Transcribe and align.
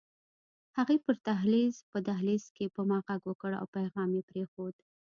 هغې 0.77 0.97
په 1.91 1.99
دهلېز 2.07 2.45
کې 2.55 2.65
په 2.75 2.81
ما 2.89 2.97
غږ 3.07 3.21
وکړ 3.27 3.51
او 3.61 3.65
پيغام 3.75 4.09
يې 4.17 4.23
پرېښود 4.29 4.75